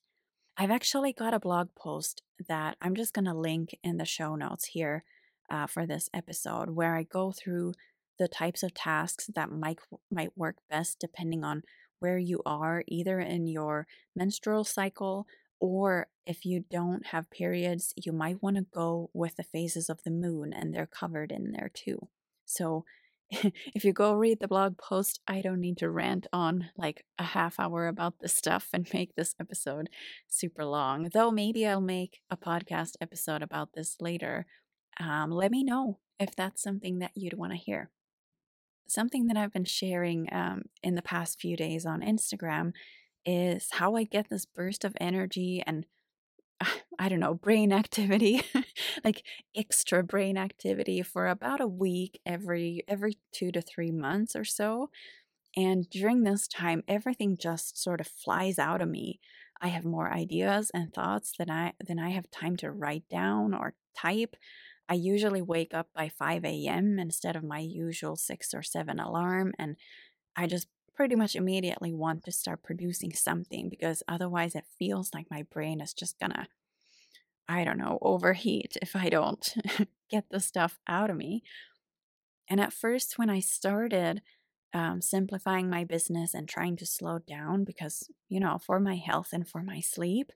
I've 0.56 0.70
actually 0.70 1.12
got 1.12 1.34
a 1.34 1.40
blog 1.40 1.74
post 1.74 2.22
that 2.48 2.76
I'm 2.80 2.94
just 2.94 3.12
going 3.12 3.24
to 3.24 3.34
link 3.34 3.76
in 3.82 3.96
the 3.96 4.04
show 4.04 4.36
notes 4.36 4.66
here 4.66 5.02
uh, 5.50 5.66
for 5.66 5.86
this 5.86 6.08
episode, 6.14 6.70
where 6.70 6.94
I 6.94 7.02
go 7.02 7.32
through 7.32 7.74
the 8.16 8.28
types 8.28 8.62
of 8.62 8.74
tasks 8.74 9.28
that 9.34 9.50
might 9.50 9.80
might 10.08 10.36
work 10.38 10.58
best 10.70 11.00
depending 11.00 11.42
on 11.42 11.62
where 11.98 12.18
you 12.18 12.42
are, 12.46 12.84
either 12.86 13.18
in 13.18 13.48
your 13.48 13.88
menstrual 14.14 14.62
cycle 14.62 15.26
or 15.58 16.06
if 16.26 16.44
you 16.44 16.64
don't 16.70 17.06
have 17.06 17.30
periods, 17.30 17.92
you 17.96 18.12
might 18.12 18.42
want 18.42 18.56
to 18.56 18.66
go 18.72 19.10
with 19.12 19.36
the 19.36 19.42
phases 19.42 19.90
of 19.90 20.04
the 20.04 20.10
moon, 20.10 20.52
and 20.52 20.72
they're 20.72 20.86
covered 20.86 21.32
in 21.32 21.50
there 21.50 21.70
too. 21.74 22.08
So 22.46 22.84
if 23.75 23.84
you 23.84 23.92
go 23.92 24.12
read 24.12 24.40
the 24.40 24.49
blog 24.49 24.76
post, 24.76 25.20
I 25.26 25.40
don't 25.40 25.60
need 25.60 25.78
to 25.78 25.90
rant 25.90 26.26
on 26.32 26.70
like 26.76 27.04
a 27.18 27.25
half 27.25 27.60
hour 27.60 27.87
about 27.87 28.14
this 28.20 28.34
stuff 28.34 28.68
and 28.72 28.88
make 28.94 29.14
this 29.14 29.34
episode 29.40 29.88
super 30.28 30.64
long. 30.64 31.10
Though 31.12 31.30
maybe 31.30 31.66
I'll 31.66 31.80
make 31.80 32.20
a 32.30 32.37
podcast 32.37 32.94
episode 33.00 33.42
about 33.42 33.70
this 33.75 33.96
later 34.00 34.46
um, 35.00 35.30
let 35.30 35.50
me 35.50 35.64
know 35.64 35.99
if 36.18 36.37
that's 36.37 36.62
something 36.62 36.99
that 36.99 37.12
you'd 37.14 37.38
want 37.38 37.52
to 37.52 37.58
hear. 37.58 37.90
Something 38.87 39.26
that 39.28 39.37
I've 39.37 39.52
been 39.52 39.64
sharing 39.64 40.28
um, 40.32 40.62
in 40.82 40.94
the 40.94 41.02
past 41.02 41.40
few 41.40 41.56
days 41.56 41.87
on 41.87 42.00
Instagram 42.02 42.72
is 43.25 43.68
how 43.72 43.96
I 43.96 44.04
get 44.04 44.28
this 44.28 44.46
burst 44.46 44.84
of 44.84 44.96
energy 45.00 45.62
and 45.66 45.87
I 46.98 47.08
don't 47.08 47.20
know, 47.20 47.34
brain 47.34 47.72
activity, 47.72 48.42
like 49.04 49.24
extra 49.56 50.02
brain 50.02 50.36
activity 50.36 51.02
for 51.02 51.26
about 51.26 51.60
a 51.60 51.66
week 51.66 52.20
every 52.26 52.84
every 52.88 53.18
2 53.32 53.52
to 53.52 53.62
3 53.62 53.90
months 53.90 54.36
or 54.36 54.44
so. 54.44 54.90
And 55.56 55.88
during 55.90 56.22
this 56.24 56.48
time 56.48 56.82
everything 56.88 57.36
just 57.38 57.82
sort 57.82 58.00
of 58.00 58.06
flies 58.08 58.58
out 58.58 58.82
of 58.82 58.88
me. 58.88 59.20
I 59.60 59.68
have 59.68 59.84
more 59.84 60.12
ideas 60.12 60.70
and 60.74 60.92
thoughts 60.92 61.32
than 61.38 61.50
I 61.50 61.72
than 61.86 61.98
I 61.98 62.10
have 62.10 62.30
time 62.30 62.56
to 62.58 62.70
write 62.70 63.04
down 63.10 63.54
or 63.54 63.74
type. 63.96 64.36
I 64.88 64.94
usually 64.94 65.42
wake 65.42 65.74
up 65.74 65.88
by 65.94 66.08
5 66.08 66.44
a.m. 66.66 66.98
instead 66.98 67.36
of 67.36 67.44
my 67.44 67.60
usual 67.60 68.16
6 68.16 68.54
or 68.54 68.62
7 68.62 68.98
alarm, 69.00 69.54
and 69.58 69.76
I 70.36 70.46
just 70.46 70.68
pretty 70.94 71.16
much 71.16 71.37
immediately 71.37 71.92
want 71.92 72.25
to 72.25 72.32
start 72.32 72.62
producing 72.62 73.12
something 73.12 73.68
because 73.68 74.02
otherwise 74.09 74.54
it 74.54 74.64
feels 74.78 75.11
like 75.14 75.30
my 75.30 75.42
brain 75.44 75.80
is 75.80 75.94
just 75.94 76.18
gonna, 76.18 76.49
I 77.49 77.64
don't 77.64 77.78
know, 77.78 77.99
overheat 78.02 78.76
if 78.80 78.94
I 78.94 79.09
don't 79.09 79.54
get 80.11 80.26
the 80.30 80.40
stuff 80.40 80.78
out 80.87 81.11
of 81.11 81.16
me. 81.16 81.42
And 82.49 82.61
at 82.61 82.73
first, 82.73 83.18
when 83.18 83.30
I 83.30 83.40
started 83.40 84.23
um, 84.73 85.00
simplifying 85.00 85.68
my 85.68 85.85
business 85.85 86.35
and 86.35 86.49
trying 86.49 86.76
to 86.76 86.87
slow 86.87 87.18
down 87.18 87.64
because, 87.64 88.11
you 88.28 88.40
know, 88.40 88.59
for 88.59 88.80
my 88.80 88.97
health 88.97 89.30
and 89.32 89.49
for 89.49 89.62
my 89.62 89.80
sleep, 89.80 90.32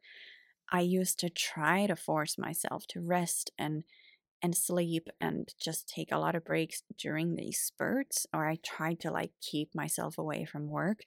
I 0.70 0.80
used 0.80 1.18
to 1.20 1.30
try 1.30 1.86
to 1.86 1.96
force 1.96 2.38
myself 2.38 2.86
to 2.88 3.00
rest 3.00 3.50
and 3.58 3.84
and 4.44 4.56
sleep 4.56 5.08
and 5.20 5.48
just 5.60 5.88
take 5.88 6.12
a 6.12 6.18
lot 6.18 6.36
of 6.36 6.44
breaks 6.46 6.84
during 6.98 7.36
these 7.36 7.60
spurts, 7.60 8.28
or 8.34 8.48
I 8.48 8.58
try 8.64 8.94
to 8.96 9.10
like 9.10 9.32
keep 9.42 9.74
myself 9.74 10.18
away 10.18 10.46
from 10.46 10.68
work. 10.68 11.00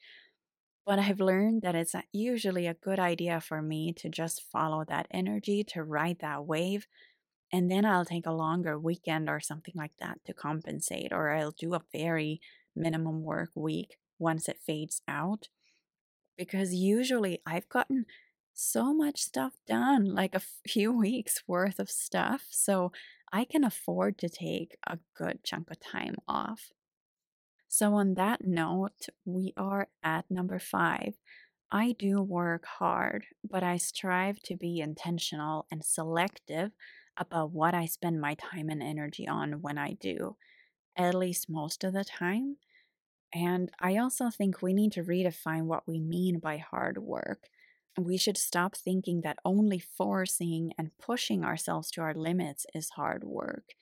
But 0.85 0.99
I've 0.99 1.19
learned 1.19 1.61
that 1.63 1.75
it's 1.75 1.93
uh, 1.93 2.01
usually 2.13 2.65
a 2.65 2.73
good 2.73 2.99
idea 2.99 3.41
for 3.41 3.61
me 3.61 3.93
to 3.93 4.09
just 4.09 4.41
follow 4.41 4.83
that 4.85 5.07
energy, 5.11 5.63
to 5.65 5.83
ride 5.83 6.19
that 6.19 6.45
wave, 6.45 6.87
And 7.53 7.71
then 7.71 7.85
I'll 7.85 8.05
take 8.05 8.27
a 8.27 8.31
longer 8.33 8.79
weekend 8.79 9.29
or 9.29 9.39
something 9.41 9.75
like 9.77 9.93
that 9.99 10.19
to 10.25 10.33
compensate, 10.33 11.13
or 11.13 11.31
I'll 11.31 11.51
do 11.51 11.75
a 11.75 11.83
very 11.93 12.41
minimum 12.75 13.23
work 13.23 13.51
week 13.55 13.97
once 14.19 14.49
it 14.49 14.59
fades 14.65 15.01
out. 15.07 15.49
Because 16.37 16.73
usually 16.73 17.41
I've 17.45 17.69
gotten 17.69 18.05
so 18.59 18.91
much 18.91 19.21
stuff 19.21 19.53
done, 19.67 20.05
like 20.05 20.33
a 20.33 20.41
few 20.67 20.91
weeks 20.97 21.43
worth 21.47 21.79
of 21.79 21.89
stuff. 21.89 22.47
So 22.49 22.91
I 23.31 23.45
can 23.45 23.63
afford 23.63 24.17
to 24.19 24.29
take 24.29 24.77
a 24.85 24.99
good 25.15 25.43
chunk 25.43 25.69
of 25.69 25.79
time 25.79 26.15
off. 26.27 26.71
So, 27.69 27.95
on 27.95 28.13
that 28.13 28.47
note, 28.47 29.07
we 29.25 29.53
are 29.57 29.89
at 30.01 30.31
number 30.31 30.57
five. 30.57 31.15
I 31.69 31.91
do 31.91 32.21
work 32.21 32.65
hard, 32.65 33.25
but 33.43 33.61
I 33.61 33.75
strive 33.75 34.41
to 34.43 34.55
be 34.55 34.79
intentional 34.79 35.67
and 35.69 35.83
selective 35.83 36.71
about 37.17 37.51
what 37.51 37.73
I 37.73 37.85
spend 37.85 38.21
my 38.21 38.35
time 38.35 38.69
and 38.69 38.81
energy 38.81 39.27
on 39.27 39.61
when 39.61 39.77
I 39.77 39.93
do, 39.93 40.37
at 40.95 41.13
least 41.13 41.49
most 41.49 41.83
of 41.83 41.91
the 41.91 42.05
time. 42.05 42.55
And 43.33 43.69
I 43.81 43.97
also 43.97 44.29
think 44.29 44.61
we 44.61 44.73
need 44.73 44.93
to 44.93 45.03
redefine 45.03 45.63
what 45.63 45.85
we 45.85 45.99
mean 45.99 46.39
by 46.39 46.57
hard 46.57 46.97
work. 46.99 47.49
We 47.97 48.17
should 48.17 48.37
stop 48.37 48.75
thinking 48.75 49.21
that 49.21 49.39
only 49.43 49.79
forcing 49.79 50.73
and 50.77 50.91
pushing 50.99 51.43
ourselves 51.43 51.89
to 51.91 52.01
our 52.01 52.13
limits 52.13 52.65
is 52.73 52.91
hard 52.91 53.23
work. 53.23 53.73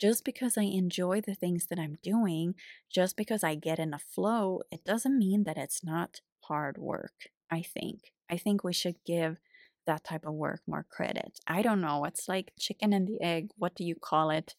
Just 0.00 0.24
because 0.24 0.56
I 0.56 0.62
enjoy 0.62 1.20
the 1.20 1.34
things 1.34 1.66
that 1.66 1.78
I'm 1.78 1.98
doing, 2.02 2.54
just 2.90 3.16
because 3.16 3.42
I 3.44 3.54
get 3.54 3.78
in 3.78 3.94
a 3.94 3.98
flow, 3.98 4.62
it 4.70 4.84
doesn't 4.84 5.18
mean 5.18 5.44
that 5.44 5.56
it's 5.56 5.84
not 5.84 6.20
hard 6.42 6.78
work, 6.78 7.30
I 7.50 7.62
think. 7.62 8.12
I 8.30 8.36
think 8.36 8.62
we 8.64 8.72
should 8.72 8.96
give 9.04 9.38
that 9.86 10.04
type 10.04 10.24
of 10.24 10.34
work 10.34 10.62
more 10.66 10.86
credit. 10.88 11.40
I 11.46 11.62
don't 11.62 11.80
know. 11.80 12.04
It's 12.04 12.28
like 12.28 12.52
chicken 12.58 12.92
and 12.92 13.06
the 13.06 13.20
egg. 13.20 13.50
What 13.56 13.74
do 13.74 13.84
you 13.84 13.94
call 13.94 14.30
it? 14.30 14.54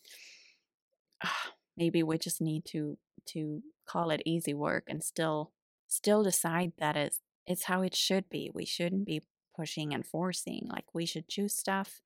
Ah, 1.23 1.51
maybe 1.77 2.03
we 2.03 2.17
just 2.17 2.41
need 2.41 2.65
to 2.65 2.97
to 3.27 3.63
call 3.87 4.11
it 4.11 4.21
easy 4.25 4.53
work 4.53 4.83
and 4.87 5.03
still 5.03 5.51
still 5.87 6.23
decide 6.23 6.73
that 6.77 6.95
it's 6.95 7.21
it's 7.47 7.65
how 7.65 7.81
it 7.81 7.95
should 7.95 8.29
be. 8.29 8.51
We 8.53 8.65
shouldn't 8.65 9.05
be 9.05 9.23
pushing 9.55 9.93
and 9.93 10.05
forcing. 10.05 10.67
Like 10.69 10.85
we 10.93 11.05
should 11.05 11.27
choose 11.27 11.55
stuff 11.57 12.01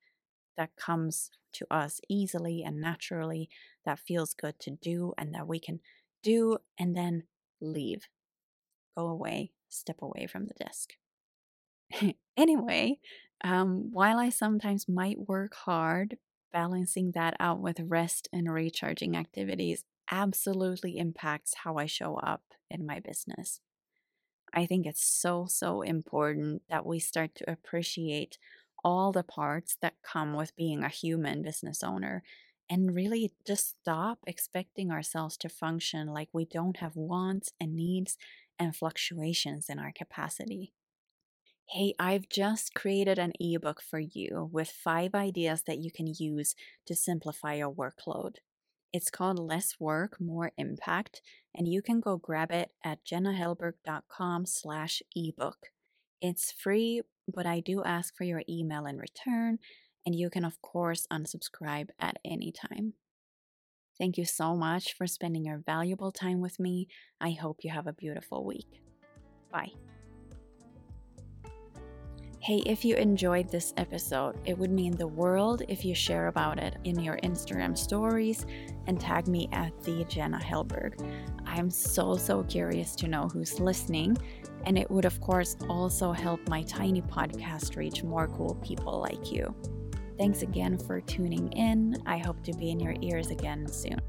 that 0.56 0.76
comes 0.76 1.30
to 1.54 1.66
us 1.70 2.00
easily 2.08 2.62
and 2.62 2.80
naturally, 2.80 3.48
that 3.84 3.98
feels 3.98 4.34
good 4.34 4.58
to 4.60 4.70
do, 4.70 5.12
and 5.18 5.34
that 5.34 5.48
we 5.48 5.58
can 5.58 5.80
do 6.22 6.58
and 6.78 6.96
then 6.96 7.24
leave. 7.60 8.08
Go 8.96 9.08
away, 9.08 9.52
step 9.68 10.02
away 10.02 10.26
from 10.26 10.46
the 10.46 10.54
desk. 10.54 10.90
anyway, 12.36 12.98
um, 13.42 13.88
while 13.92 14.18
I 14.18 14.28
sometimes 14.28 14.88
might 14.88 15.28
work 15.28 15.54
hard, 15.54 16.18
balancing 16.52 17.12
that 17.14 17.34
out 17.40 17.60
with 17.60 17.80
rest 17.80 18.28
and 18.32 18.52
recharging 18.52 19.16
activities 19.16 19.84
absolutely 20.10 20.98
impacts 20.98 21.54
how 21.64 21.76
I 21.76 21.86
show 21.86 22.16
up 22.16 22.42
in 22.70 22.84
my 22.84 23.00
business. 23.00 23.60
I 24.52 24.66
think 24.66 24.86
it's 24.86 25.04
so, 25.04 25.46
so 25.46 25.82
important 25.82 26.62
that 26.68 26.86
we 26.86 26.98
start 26.98 27.34
to 27.36 27.50
appreciate 27.50 28.38
all 28.84 29.12
the 29.12 29.22
parts 29.22 29.76
that 29.82 30.02
come 30.02 30.34
with 30.34 30.56
being 30.56 30.82
a 30.82 30.88
human 30.88 31.42
business 31.42 31.82
owner 31.82 32.22
and 32.68 32.94
really 32.94 33.32
just 33.46 33.76
stop 33.80 34.20
expecting 34.26 34.90
ourselves 34.90 35.36
to 35.38 35.48
function 35.48 36.08
like 36.08 36.28
we 36.32 36.44
don't 36.44 36.78
have 36.78 36.96
wants 36.96 37.52
and 37.60 37.74
needs 37.74 38.16
and 38.58 38.74
fluctuations 38.76 39.68
in 39.68 39.78
our 39.78 39.92
capacity. 39.92 40.72
Hey, 41.70 41.94
I've 41.98 42.28
just 42.28 42.74
created 42.74 43.18
an 43.18 43.32
ebook 43.40 43.80
for 43.80 43.98
you 43.98 44.50
with 44.52 44.70
five 44.70 45.14
ideas 45.14 45.62
that 45.62 45.78
you 45.78 45.90
can 45.90 46.06
use 46.06 46.54
to 46.86 46.94
simplify 46.94 47.54
your 47.54 47.72
workload. 47.72 48.36
It's 48.92 49.10
called 49.10 49.38
Less 49.38 49.76
Work, 49.78 50.20
More 50.20 50.50
Impact, 50.58 51.22
and 51.54 51.68
you 51.68 51.80
can 51.80 52.00
go 52.00 52.16
grab 52.16 52.50
it 52.50 52.72
at 52.84 53.04
jennahellberg.com 53.04 54.46
slash 54.46 55.02
ebook. 55.14 55.68
It's 56.20 56.50
free, 56.52 57.02
but 57.32 57.46
I 57.46 57.60
do 57.60 57.84
ask 57.84 58.16
for 58.16 58.24
your 58.24 58.42
email 58.48 58.86
in 58.86 58.98
return, 58.98 59.58
and 60.04 60.14
you 60.14 60.28
can, 60.28 60.44
of 60.44 60.60
course, 60.60 61.06
unsubscribe 61.12 61.90
at 62.00 62.18
any 62.24 62.52
time. 62.52 62.94
Thank 63.96 64.18
you 64.18 64.24
so 64.24 64.56
much 64.56 64.94
for 64.94 65.06
spending 65.06 65.44
your 65.44 65.62
valuable 65.64 66.10
time 66.10 66.40
with 66.40 66.58
me. 66.58 66.88
I 67.20 67.30
hope 67.32 67.58
you 67.62 67.70
have 67.70 67.86
a 67.86 67.92
beautiful 67.92 68.44
week. 68.44 68.82
Bye. 69.52 69.72
Hey, 72.42 72.62
if 72.64 72.86
you 72.86 72.96
enjoyed 72.96 73.50
this 73.50 73.74
episode, 73.76 74.34
it 74.46 74.56
would 74.56 74.70
mean 74.70 74.96
the 74.96 75.06
world 75.06 75.60
if 75.68 75.84
you 75.84 75.94
share 75.94 76.28
about 76.28 76.58
it 76.58 76.74
in 76.84 76.98
your 76.98 77.18
Instagram 77.18 77.76
stories 77.76 78.46
and 78.86 78.98
tag 78.98 79.28
me 79.28 79.50
at 79.52 79.78
the 79.82 80.04
Jenna 80.04 80.38
Hellberg. 80.38 81.06
I'm 81.44 81.68
so, 81.68 82.16
so 82.16 82.42
curious 82.44 82.96
to 82.96 83.08
know 83.08 83.28
who's 83.28 83.60
listening, 83.60 84.16
and 84.64 84.78
it 84.78 84.90
would, 84.90 85.04
of 85.04 85.20
course, 85.20 85.58
also 85.68 86.12
help 86.12 86.48
my 86.48 86.62
tiny 86.62 87.02
podcast 87.02 87.76
reach 87.76 88.02
more 88.02 88.26
cool 88.28 88.54
people 88.62 88.98
like 88.98 89.30
you. 89.30 89.54
Thanks 90.16 90.40
again 90.40 90.78
for 90.78 91.02
tuning 91.02 91.52
in. 91.52 92.02
I 92.06 92.16
hope 92.16 92.42
to 92.44 92.54
be 92.54 92.70
in 92.70 92.80
your 92.80 92.94
ears 93.02 93.30
again 93.30 93.68
soon. 93.68 94.00